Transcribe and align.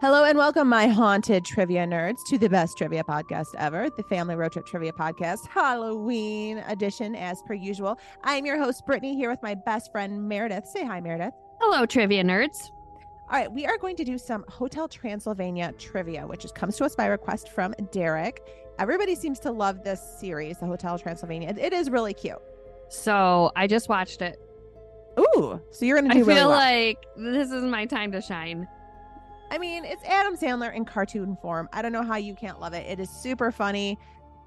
Hello 0.00 0.24
and 0.24 0.38
welcome, 0.38 0.66
my 0.66 0.86
haunted 0.86 1.44
trivia 1.44 1.86
nerds, 1.86 2.24
to 2.26 2.38
the 2.38 2.48
best 2.48 2.78
trivia 2.78 3.04
podcast 3.04 3.48
ever, 3.58 3.90
the 3.98 4.02
Family 4.04 4.34
Road 4.34 4.50
Trip 4.50 4.64
Trivia 4.64 4.92
Podcast, 4.92 5.46
Halloween 5.46 6.64
edition, 6.68 7.14
as 7.14 7.42
per 7.42 7.52
usual. 7.52 8.00
I'm 8.24 8.46
your 8.46 8.56
host, 8.56 8.86
Brittany, 8.86 9.14
here 9.14 9.28
with 9.28 9.42
my 9.42 9.54
best 9.54 9.92
friend, 9.92 10.26
Meredith. 10.26 10.66
Say 10.66 10.86
hi, 10.86 11.02
Meredith. 11.02 11.34
Hello, 11.60 11.84
trivia 11.84 12.24
nerds. 12.24 12.70
All 13.28 13.38
right, 13.38 13.52
we 13.52 13.66
are 13.66 13.76
going 13.76 13.94
to 13.96 14.04
do 14.04 14.16
some 14.16 14.42
Hotel 14.48 14.88
Transylvania 14.88 15.74
trivia, 15.76 16.26
which 16.26 16.46
is, 16.46 16.52
comes 16.52 16.78
to 16.78 16.86
us 16.86 16.96
by 16.96 17.04
request 17.04 17.50
from 17.50 17.74
Derek. 17.92 18.40
Everybody 18.78 19.14
seems 19.14 19.38
to 19.40 19.52
love 19.52 19.84
this 19.84 20.00
series, 20.18 20.56
the 20.56 20.66
Hotel 20.66 20.98
Transylvania. 20.98 21.54
It, 21.58 21.74
is 21.74 21.90
really 21.90 22.14
cute. 22.14 22.38
So 22.88 23.52
I 23.54 23.66
just 23.66 23.90
watched 23.90 24.22
it. 24.22 24.40
Ooh, 25.18 25.60
so 25.70 25.84
you're 25.84 26.00
going 26.00 26.10
to 26.10 26.14
do 26.14 26.20
it. 26.20 26.32
I 26.32 26.36
feel 26.36 26.48
well. 26.48 26.56
like 26.56 27.04
this 27.18 27.52
is 27.52 27.64
my 27.64 27.84
time 27.84 28.12
to 28.12 28.22
shine. 28.22 28.66
I 29.50 29.58
mean, 29.58 29.84
it's 29.84 30.04
Adam 30.04 30.36
Sandler 30.36 30.74
in 30.74 30.84
cartoon 30.84 31.36
form. 31.42 31.68
I 31.72 31.82
don't 31.82 31.92
know 31.92 32.04
how 32.04 32.16
you 32.16 32.34
can't 32.34 32.60
love 32.60 32.72
it. 32.72 32.86
It 32.86 33.00
is 33.00 33.10
super 33.10 33.50
funny. 33.50 33.98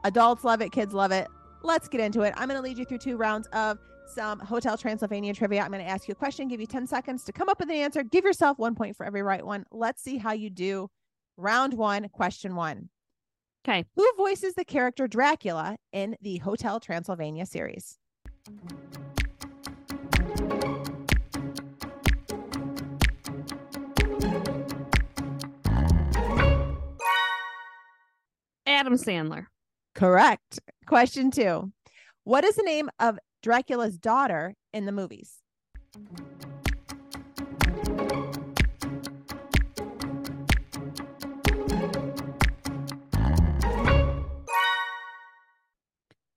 Adults 0.04 0.44
love 0.44 0.62
it, 0.62 0.72
kids 0.72 0.94
love 0.94 1.12
it. 1.12 1.28
Let's 1.62 1.88
get 1.88 2.02
into 2.02 2.22
it. 2.22 2.34
I'm 2.38 2.48
going 2.48 2.58
to 2.58 2.64
lead 2.64 2.78
you 2.78 2.86
through 2.86 3.00
two 3.00 3.18
rounds 3.18 3.48
of 3.48 3.78
some 4.08 4.40
Hotel 4.40 4.78
Transylvania 4.78 5.34
trivia. 5.34 5.62
I'm 5.62 5.72
going 5.72 5.84
to 5.84 5.90
ask 5.90 6.08
you 6.08 6.12
a 6.14 6.16
question, 6.16 6.48
give 6.48 6.59
you 6.59 6.68
10 6.68 6.88
seconds 6.88 7.24
to 7.26 7.31
come 7.31 7.50
up 7.50 7.59
with 7.59 7.70
an 7.70 7.76
answer. 7.76 8.04
Give 8.04 8.26
yourself 8.26 8.58
one 8.58 8.76
point 8.76 8.96
for 8.96 9.06
every 9.06 9.22
right 9.22 9.46
one. 9.46 9.66
Let's 9.72 10.02
see 10.02 10.18
how 10.18 10.34
you 10.34 10.50
do. 10.50 10.90
Round 11.38 11.74
one, 11.74 12.09
question 12.09 12.56
one. 12.56 12.90
Okay. 13.66 13.86
Who 13.96 14.09
voices 14.18 14.56
the 14.56 14.66
character 14.66 15.08
Dracula 15.08 15.78
in 15.94 16.16
the 16.22 16.38
Hotel 16.40 16.80
Transylvania 16.80 17.46
series? 17.46 17.98
Adam 28.84 28.98
Sandler. 28.98 29.45
Correct. 29.95 30.59
Question 30.86 31.31
two. 31.31 31.72
What 32.26 32.44
is 32.44 32.58
the 32.58 32.64
name 32.64 32.90
of 33.00 33.17
Dracula's 33.42 33.98
daughter 33.98 34.56
in 34.73 34.86
the 34.86 34.92
movies? 34.92 35.38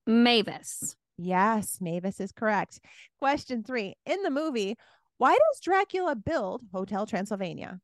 Mavis. 0.05 0.95
Yes, 1.17 1.79
Mavis 1.81 2.21
is 2.21 2.31
correct. 2.31 2.79
Question 3.19 3.61
three. 3.61 3.95
In 4.05 4.23
the 4.23 4.31
movie, 4.31 4.77
why 5.17 5.31
does 5.33 5.59
Dracula 5.59 6.15
build 6.15 6.61
Hotel 6.71 7.05
Transylvania? 7.05 7.81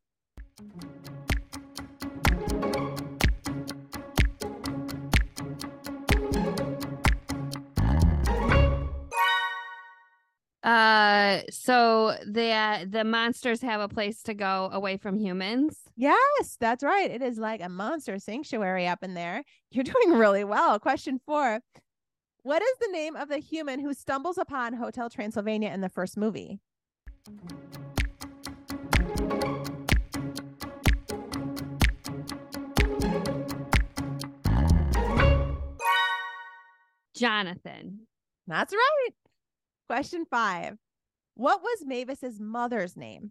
Uh 10.64 11.42
so 11.50 12.16
the 12.26 12.88
the 12.90 13.04
monsters 13.04 13.62
have 13.62 13.82
a 13.82 13.90
place 13.90 14.24
to 14.24 14.34
go 14.34 14.70
away 14.72 14.96
from 14.98 15.18
humans. 15.18 15.82
Yes, 15.98 16.58
that's 16.60 16.84
right. 16.84 17.12
It 17.12 17.22
is 17.22 17.38
like 17.38 17.62
a 17.62 17.68
monster 17.68 18.18
sanctuary 18.18 18.88
up 18.88 19.04
in 19.04 19.14
there. 19.14 19.44
You're 19.72 19.84
doing 19.84 20.18
really 20.18 20.46
well. 20.46 20.80
Question 20.80 21.20
four. 21.26 21.60
What 22.44 22.62
is 22.62 22.78
the 22.80 22.90
name 22.92 23.16
of 23.16 23.30
the 23.30 23.38
human 23.38 23.80
who 23.80 23.94
stumbles 23.94 24.38
upon 24.38 24.74
Hotel 24.74 25.10
Transylvania 25.10 25.72
in 25.72 25.82
the 25.82 25.90
first 25.90 26.18
movie? 26.18 26.60
Jonathan. 37.16 38.08
That's 38.48 38.74
right. 38.74 39.10
Question 39.94 40.26
five. 40.26 40.80
What 41.36 41.62
was 41.62 41.86
Mavis's 41.86 42.40
mother's 42.40 42.98
name? 42.98 43.30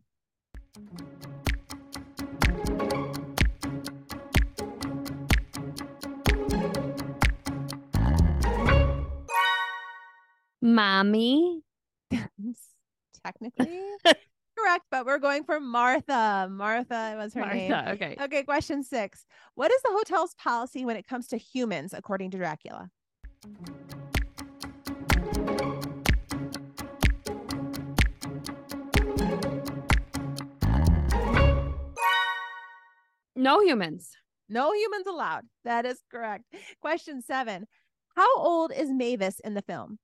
Mommy. 10.62 11.62
Technically 13.24 13.80
correct, 14.56 14.84
but 14.88 15.04
we're 15.04 15.18
going 15.18 15.42
for 15.42 15.58
Martha. 15.58 16.46
Martha 16.48 17.16
was 17.18 17.34
her 17.34 17.44
name. 17.44 17.72
Okay. 17.72 18.16
Okay, 18.20 18.44
question 18.44 18.84
six. 18.84 19.26
What 19.56 19.72
is 19.72 19.82
the 19.82 19.90
hotel's 19.90 20.36
policy 20.36 20.84
when 20.84 20.94
it 20.94 21.08
comes 21.08 21.26
to 21.26 21.36
humans, 21.36 21.92
according 21.92 22.30
to 22.30 22.38
Dracula? 22.38 22.88
No 33.34 33.60
humans. 33.62 34.10
No 34.48 34.72
humans 34.72 35.06
allowed. 35.06 35.47
That 35.65 35.87
is 35.87 36.03
correct. 36.10 36.44
Question 36.81 37.22
seven. 37.22 37.66
How 38.16 38.37
old 38.37 38.72
is 38.72 38.91
Mavis 38.91 39.41
in 39.41 39.54
the 39.54 39.62
film? 39.62 39.98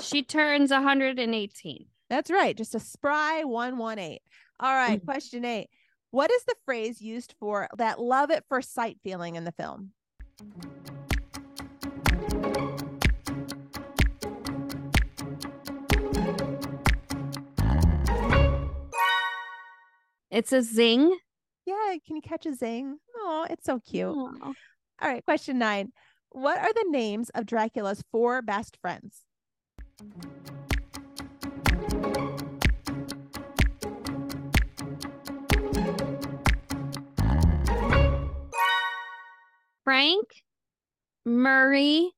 She 0.00 0.22
turns 0.22 0.70
118. 0.70 1.86
That's 2.08 2.30
right. 2.30 2.56
Just 2.56 2.74
a 2.74 2.80
spry 2.80 3.44
118. 3.44 4.18
All 4.58 4.74
right. 4.74 5.00
Mhm. 5.00 5.04
Question 5.04 5.44
eight. 5.44 5.70
What 6.10 6.30
is 6.30 6.42
the 6.44 6.56
phrase 6.64 7.00
used 7.00 7.34
for 7.38 7.68
that 7.76 8.00
love 8.00 8.30
at 8.30 8.48
first 8.48 8.72
sight 8.74 8.98
feeling 9.04 9.36
in 9.36 9.44
the 9.44 9.52
film? 9.52 9.92
It's 20.30 20.52
a 20.52 20.62
zing. 20.62 21.16
Yeah. 21.66 21.96
Can 22.06 22.16
you 22.16 22.22
catch 22.22 22.46
a 22.46 22.54
zing? 22.54 22.98
Oh, 23.16 23.46
it's 23.50 23.66
so 23.66 23.78
cute. 23.80 24.08
Aw. 24.08 24.38
All 24.42 24.54
right. 25.02 25.24
Question 25.24 25.58
nine. 25.58 25.92
What 26.30 26.58
are 26.58 26.72
the 26.72 26.86
names 26.88 27.30
of 27.30 27.44
Dracula's 27.44 28.02
four 28.10 28.40
best 28.40 28.78
friends? 28.80 29.22
Frank, 39.84 40.28
Murray, 41.24 42.12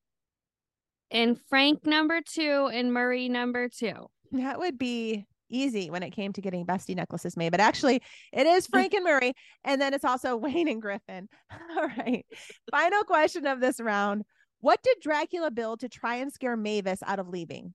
and 1.13 1.39
Frank 1.47 1.85
number 1.85 2.19
two 2.21 2.69
and 2.73 2.91
Murray 2.91 3.29
number 3.29 3.69
two. 3.69 4.07
That 4.31 4.59
would 4.59 4.77
be 4.77 5.25
easy 5.47 5.91
when 5.91 6.01
it 6.01 6.09
came 6.09 6.33
to 6.33 6.41
getting 6.41 6.65
bestie 6.65 6.95
necklaces 6.95 7.37
made, 7.37 7.51
but 7.51 7.59
actually 7.59 8.01
it 8.33 8.47
is 8.47 8.67
Frank 8.71 8.93
and 8.93 9.05
Murray. 9.05 9.33
And 9.63 9.79
then 9.79 9.93
it's 9.93 10.03
also 10.03 10.35
Wayne 10.37 10.67
and 10.67 10.81
Griffin. 10.81 11.29
All 11.77 11.87
right. 11.97 12.25
Final 12.71 13.03
question 13.03 13.45
of 13.45 13.61
this 13.61 13.79
round. 13.79 14.23
What 14.59 14.81
did 14.81 14.97
Dracula 15.01 15.51
build 15.51 15.81
to 15.81 15.89
try 15.89 16.15
and 16.15 16.33
scare 16.33 16.57
Mavis 16.57 17.03
out 17.05 17.19
of 17.19 17.29
leaving? 17.29 17.73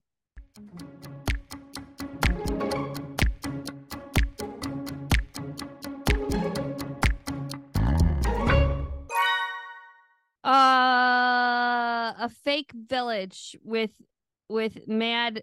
Uh 10.43 11.98
a 12.19 12.29
fake 12.29 12.71
village 12.73 13.55
with 13.63 13.91
with 14.49 14.87
mad 14.87 15.41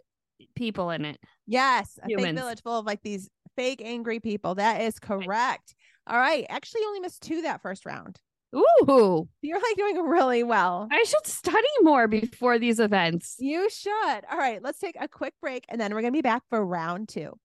people 0.54 0.90
in 0.90 1.04
it. 1.04 1.18
Yes, 1.46 1.98
a 2.02 2.08
fake 2.08 2.34
village 2.34 2.62
full 2.62 2.78
of 2.78 2.86
like 2.86 3.02
these 3.02 3.28
fake 3.56 3.82
angry 3.84 4.20
people. 4.20 4.54
That 4.56 4.80
is 4.82 4.98
correct. 4.98 5.74
All 6.06 6.18
right. 6.18 6.46
Actually, 6.48 6.82
you 6.82 6.88
only 6.88 7.00
missed 7.00 7.22
two 7.22 7.42
that 7.42 7.62
first 7.62 7.86
round. 7.86 8.20
Ooh, 8.54 9.28
You're 9.42 9.60
like 9.60 9.76
doing 9.76 10.02
really 10.02 10.42
well. 10.42 10.88
I 10.90 11.02
should 11.02 11.26
study 11.26 11.66
more 11.82 12.06
before 12.08 12.58
these 12.58 12.80
events. 12.80 13.36
You 13.38 13.68
should. 13.68 13.90
All 14.30 14.38
right, 14.38 14.62
let's 14.62 14.78
take 14.78 14.96
a 14.98 15.08
quick 15.08 15.34
break 15.42 15.64
and 15.68 15.80
then 15.80 15.92
we're 15.92 16.00
going 16.00 16.12
to 16.12 16.16
be 16.16 16.22
back 16.22 16.42
for 16.48 16.64
round 16.64 17.08
two. 17.08 17.36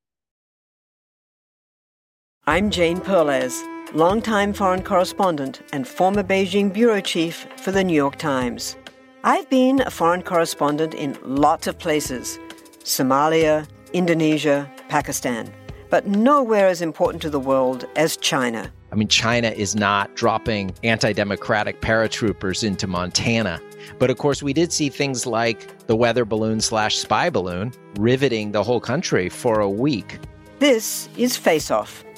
I'm 2.48 2.70
Jane 2.70 3.00
Perlez, 3.00 3.64
longtime 3.94 4.54
foreign 4.54 4.84
correspondent 4.84 5.62
and 5.74 5.88
former 5.88 6.24
Beijing 6.24 6.72
bureau 6.72 7.02
chief 7.02 7.46
for 7.58 7.72
the 7.72 7.84
New 7.84 7.96
York 7.96 8.16
Times. 8.18 8.78
I've 9.24 9.48
been 9.52 9.82
a 9.82 9.92
foreign 9.92 10.24
correspondent 10.24 10.96
in 10.96 11.16
lots 11.24 11.68
of 11.68 11.78
places 11.78 12.40
Somalia, 12.84 13.68
Indonesia, 13.94 14.68
Pakistan, 14.90 15.54
but 15.92 16.08
nowhere 16.08 16.68
as 16.68 16.82
important 16.82 17.22
to 17.22 17.30
the 17.30 17.40
world 17.40 17.88
as 17.96 18.18
China. 18.18 18.74
I 18.92 18.96
mean, 18.96 19.08
China 19.08 19.50
is 19.50 19.76
not 19.76 20.16
dropping 20.16 20.74
anti 20.84 21.14
democratic 21.14 21.82
paratroopers 21.82 22.64
into 22.64 22.88
Montana. 22.88 23.62
But 24.00 24.10
of 24.10 24.18
course, 24.18 24.42
we 24.42 24.54
did 24.54 24.74
see 24.74 24.90
things 24.90 25.28
like 25.28 25.86
the 25.86 25.96
weather 25.96 26.26
balloon 26.26 26.60
slash 26.60 26.98
spy 26.98 27.30
balloon 27.30 27.74
riveting 28.00 28.54
the 28.54 28.64
whole 28.64 28.80
country 28.80 29.30
for 29.30 29.60
a 29.60 29.70
week. 29.70 30.18
This 30.58 31.10
is 31.16 31.38
Face 31.38 31.70
Off, 31.70 32.04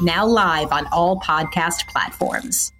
now 0.00 0.26
live 0.26 0.72
on 0.72 0.86
all 0.92 1.18
podcast 1.20 1.86
platforms. 1.88 2.72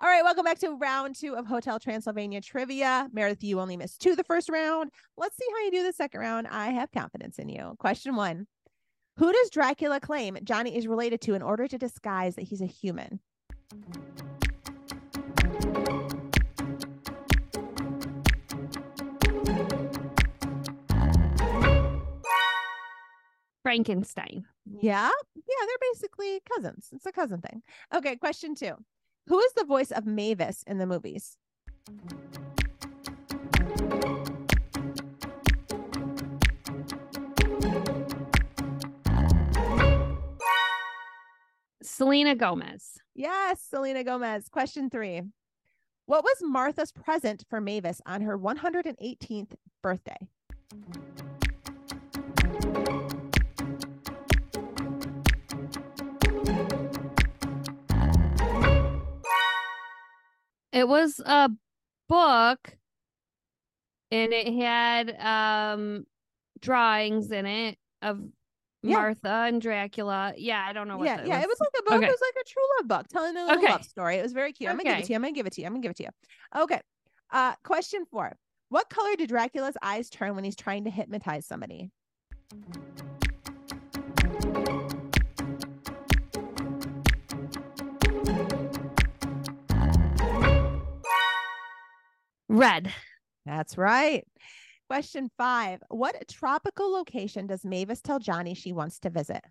All 0.00 0.08
right, 0.08 0.24
welcome 0.24 0.44
back 0.44 0.58
to 0.58 0.70
round 0.70 1.14
two 1.14 1.36
of 1.36 1.46
Hotel 1.46 1.78
Transylvania 1.78 2.40
trivia. 2.40 3.08
Meredith, 3.12 3.44
you 3.44 3.60
only 3.60 3.76
missed 3.76 4.00
two 4.00 4.16
the 4.16 4.24
first 4.24 4.48
round. 4.48 4.90
Let's 5.16 5.36
see 5.36 5.46
how 5.52 5.64
you 5.64 5.70
do 5.70 5.84
the 5.84 5.92
second 5.92 6.20
round. 6.20 6.48
I 6.48 6.70
have 6.70 6.90
confidence 6.90 7.38
in 7.38 7.48
you. 7.48 7.76
Question 7.78 8.16
one 8.16 8.48
Who 9.18 9.32
does 9.32 9.50
Dracula 9.50 10.00
claim 10.00 10.38
Johnny 10.42 10.76
is 10.76 10.88
related 10.88 11.20
to 11.22 11.34
in 11.34 11.42
order 11.42 11.68
to 11.68 11.78
disguise 11.78 12.34
that 12.34 12.42
he's 12.42 12.60
a 12.60 12.66
human? 12.66 13.20
Frankenstein. 23.62 24.46
Yeah, 24.64 25.10
yeah, 25.34 25.66
they're 25.66 25.92
basically 25.92 26.40
cousins. 26.54 26.88
It's 26.92 27.06
a 27.06 27.12
cousin 27.12 27.40
thing. 27.40 27.62
Okay, 27.94 28.16
question 28.16 28.54
two 28.54 28.74
Who 29.28 29.38
is 29.40 29.52
the 29.54 29.64
voice 29.64 29.90
of 29.90 30.06
Mavis 30.06 30.62
in 30.66 30.78
the 30.78 30.86
movies? 30.86 31.36
Selena 41.82 42.34
Gomez. 42.34 42.98
Yes, 43.14 43.60
Selena 43.60 44.02
Gomez. 44.02 44.48
Question 44.48 44.90
three 44.90 45.22
What 46.06 46.24
was 46.24 46.36
Martha's 46.40 46.92
present 46.92 47.44
for 47.48 47.60
Mavis 47.60 48.00
on 48.06 48.22
her 48.22 48.38
118th 48.38 49.54
birthday? 49.82 50.28
It 60.72 60.88
was 60.88 61.20
a 61.24 61.50
book 62.08 62.76
and 64.10 64.32
it 64.32 64.54
had 64.54 65.16
um 65.20 66.06
drawings 66.60 67.30
in 67.30 67.46
it 67.46 67.78
of 68.00 68.20
Yeah. 68.82 68.96
Martha 68.96 69.44
and 69.48 69.60
Dracula. 69.60 70.34
Yeah, 70.36 70.64
I 70.66 70.72
don't 70.72 70.88
know 70.88 70.96
what 70.96 71.06
yeah, 71.06 71.16
that 71.18 71.26
yeah, 71.26 71.40
it 71.40 71.48
was 71.48 71.58
like 71.60 71.70
a 71.78 71.82
book. 71.82 71.94
Okay. 71.94 72.06
It 72.06 72.10
was 72.10 72.20
like 72.20 72.44
a 72.44 72.48
true 72.48 72.62
love 72.78 72.88
book, 72.88 73.08
telling 73.08 73.36
a 73.36 73.44
little 73.44 73.58
Okay. 73.58 73.70
love 73.70 73.84
story. 73.84 74.16
It 74.16 74.22
was 74.22 74.32
very 74.32 74.52
cute. 74.52 74.70
I'm 74.70 74.76
gonna 74.76 74.90
give 74.90 74.98
it 74.98 75.06
to 75.06 75.12
you. 75.12 75.16
I'm 75.16 75.22
gonna 75.22 75.32
give 75.32 75.46
it 75.46 75.52
to 75.54 75.60
you. 75.60 75.66
I'm 75.66 75.72
gonna 75.72 75.82
give 75.82 75.90
it 75.90 75.96
to 75.98 76.02
you. 76.04 76.62
Okay. 76.62 76.80
Uh, 77.30 77.54
question 77.64 78.04
four: 78.10 78.36
What 78.68 78.88
color 78.90 79.14
do 79.16 79.26
Dracula's 79.26 79.76
eyes 79.82 80.10
turn 80.10 80.34
when 80.34 80.44
he's 80.44 80.56
trying 80.56 80.84
to 80.84 80.90
hypnotize 80.90 81.46
somebody? 81.46 81.90
Red. 92.52 92.92
That's 93.46 93.78
right. 93.78 94.26
Question 94.88 95.30
five: 95.38 95.80
What 95.88 96.28
tropical 96.28 96.92
location 96.92 97.46
does 97.46 97.64
Mavis 97.64 98.02
tell 98.02 98.18
Johnny 98.18 98.54
she 98.54 98.72
wants 98.72 98.98
to 99.00 99.10
visit? 99.10 99.42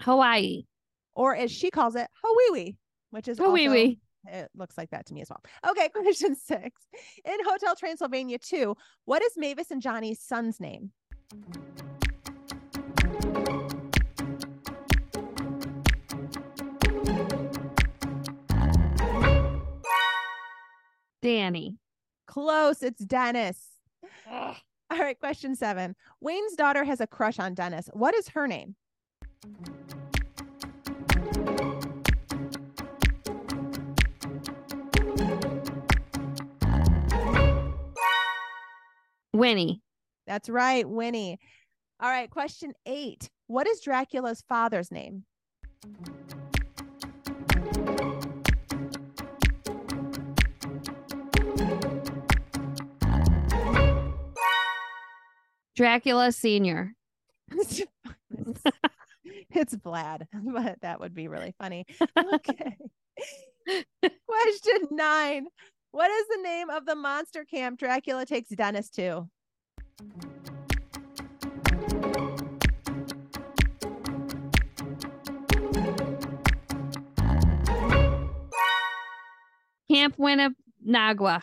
Hawaii. 0.00 0.64
Or 1.14 1.34
as 1.34 1.50
she 1.50 1.70
calls 1.70 1.96
it, 1.96 2.08
Hawaii, 2.24 2.74
which 3.10 3.28
is 3.28 3.38
also- 3.38 3.52
It 4.26 4.50
looks 4.54 4.76
like 4.76 4.90
that 4.90 5.06
to 5.06 5.14
me 5.14 5.22
as 5.22 5.30
well. 5.30 5.42
Okay, 5.70 5.88
question 5.94 6.36
six. 6.36 6.80
In 7.24 7.38
Hotel 7.44 7.74
Transylvania 7.74 8.38
2, 8.38 8.76
what 9.06 9.22
is 9.22 9.32
Mavis 9.36 9.70
and 9.70 9.80
Johnny's 9.80 10.20
son's 10.20 10.60
name? 10.60 10.92
Danny. 21.22 21.78
Close. 22.26 22.82
It's 22.82 23.04
Dennis. 23.04 23.68
All 24.30 24.98
right, 24.98 25.18
question 25.18 25.54
seven. 25.54 25.94
Wayne's 26.20 26.54
daughter 26.54 26.84
has 26.84 27.00
a 27.00 27.06
crush 27.06 27.38
on 27.38 27.54
Dennis. 27.54 27.88
What 27.92 28.14
is 28.14 28.28
her 28.28 28.46
name? 28.46 28.74
Winnie. 39.32 39.80
That's 40.26 40.48
right, 40.48 40.88
Winnie. 40.88 41.38
All 42.00 42.10
right, 42.10 42.30
question 42.30 42.72
eight. 42.86 43.30
What 43.46 43.66
is 43.66 43.80
Dracula's 43.80 44.42
father's 44.48 44.90
name? 44.90 45.24
Dracula 55.80 56.30
Senior. 56.30 56.92
it's, 57.50 57.80
Vlad, 59.76 60.26
but 60.52 60.78
that 60.82 61.00
would 61.00 61.14
be 61.14 61.26
really 61.26 61.54
funny. 61.58 61.86
Okay. 62.34 62.76
Question 64.02 64.88
nine. 64.90 65.46
What 65.92 66.10
is 66.10 66.26
the 66.28 66.42
name 66.42 66.68
of 66.68 66.84
the 66.84 66.94
monster 66.94 67.46
camp 67.46 67.78
Dracula 67.78 68.26
takes 68.26 68.50
Dennis 68.50 68.90
to? 68.90 69.26
Camp 79.90 80.16
Winnipnagua. 80.18 81.40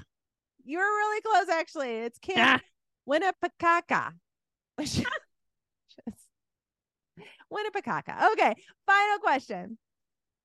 You 0.64 0.78
were 0.78 0.84
really 0.84 1.22
close, 1.22 1.50
actually. 1.50 1.90
It's 1.90 2.20
Ah. 2.24 2.34
Camp. 2.34 2.64
Which- 3.06 3.24
just-. 4.86 5.04
Okay. 8.34 8.56
Final 8.86 9.20
question. 9.20 9.78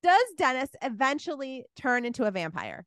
Does 0.03 0.25
Dennis 0.37 0.71
eventually 0.83 1.65
turn 1.77 2.05
into 2.05 2.25
a 2.25 2.31
vampire? 2.31 2.87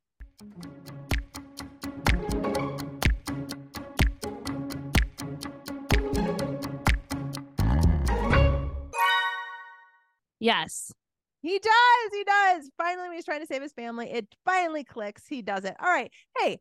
Yes. 10.39 10.91
He 11.41 11.59
does. 11.59 12.11
He 12.11 12.23
does. 12.23 12.69
Finally, 12.77 13.07
when 13.07 13.15
he's 13.15 13.25
trying 13.25 13.41
to 13.41 13.47
save 13.47 13.61
his 13.61 13.73
family, 13.73 14.11
it 14.11 14.27
finally 14.45 14.83
clicks. 14.83 15.27
He 15.27 15.41
does 15.41 15.63
it. 15.63 15.75
All 15.79 15.89
right. 15.89 16.11
Hey, 16.37 16.59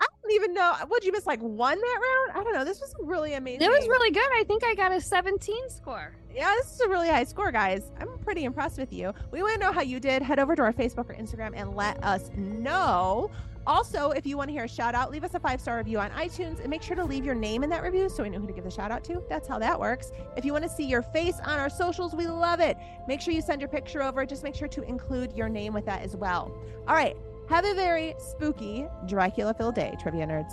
I 0.00 0.06
don't 0.22 0.32
even 0.32 0.54
know. 0.54 0.72
Uh, 0.80 0.86
Would 0.90 1.04
you 1.04 1.12
miss 1.12 1.26
like 1.26 1.40
one 1.40 1.78
that 1.78 1.98
round? 2.02 2.40
I 2.40 2.44
don't 2.44 2.54
know. 2.54 2.64
This 2.64 2.80
was 2.80 2.94
really 3.02 3.34
amazing. 3.34 3.62
It 3.62 3.70
was 3.70 3.86
really 3.86 4.10
good. 4.10 4.28
I 4.34 4.44
think 4.44 4.64
I 4.64 4.74
got 4.74 4.92
a 4.92 5.00
17 5.00 5.70
score. 5.70 6.14
Yeah, 6.34 6.52
this 6.56 6.72
is 6.74 6.80
a 6.80 6.88
really 6.88 7.08
high 7.08 7.24
score, 7.24 7.50
guys. 7.50 7.90
I'm 8.00 8.18
pretty 8.18 8.44
impressed 8.44 8.78
with 8.78 8.92
you. 8.92 9.12
We 9.30 9.42
want 9.42 9.54
to 9.54 9.60
know 9.60 9.72
how 9.72 9.82
you 9.82 10.00
did. 10.00 10.22
Head 10.22 10.38
over 10.38 10.54
to 10.56 10.62
our 10.62 10.72
Facebook 10.72 11.08
or 11.08 11.14
Instagram 11.14 11.52
and 11.54 11.74
let 11.74 12.02
us 12.04 12.30
know. 12.34 13.30
Also, 13.66 14.10
if 14.12 14.24
you 14.24 14.36
want 14.36 14.48
to 14.48 14.52
hear 14.52 14.64
a 14.64 14.68
shout 14.68 14.94
out, 14.94 15.10
leave 15.10 15.24
us 15.24 15.34
a 15.34 15.40
five 15.40 15.60
star 15.60 15.78
review 15.78 15.98
on 15.98 16.10
iTunes 16.10 16.60
and 16.60 16.68
make 16.68 16.82
sure 16.82 16.94
to 16.94 17.04
leave 17.04 17.24
your 17.24 17.34
name 17.34 17.64
in 17.64 17.70
that 17.70 17.82
review 17.82 18.08
so 18.08 18.22
we 18.22 18.30
know 18.30 18.38
who 18.38 18.46
to 18.46 18.52
give 18.52 18.62
the 18.62 18.70
shout 18.70 18.92
out 18.92 19.02
to. 19.04 19.20
That's 19.28 19.48
how 19.48 19.58
that 19.58 19.78
works. 19.78 20.12
If 20.36 20.44
you 20.44 20.52
want 20.52 20.62
to 20.64 20.70
see 20.70 20.84
your 20.84 21.02
face 21.02 21.40
on 21.40 21.58
our 21.58 21.68
socials, 21.68 22.14
we 22.14 22.28
love 22.28 22.60
it. 22.60 22.76
Make 23.08 23.20
sure 23.20 23.34
you 23.34 23.42
send 23.42 23.60
your 23.60 23.68
picture 23.68 24.02
over. 24.02 24.24
Just 24.24 24.44
make 24.44 24.54
sure 24.54 24.68
to 24.68 24.82
include 24.82 25.32
your 25.32 25.48
name 25.48 25.72
with 25.74 25.84
that 25.86 26.02
as 26.02 26.14
well. 26.16 26.56
All 26.86 26.94
right. 26.94 27.16
Have 27.48 27.64
a 27.64 27.74
very 27.74 28.14
spooky 28.18 28.86
Dracula 29.06 29.54
filled 29.54 29.76
day, 29.76 29.94
trivia 30.00 30.26
nerds. 30.26 30.52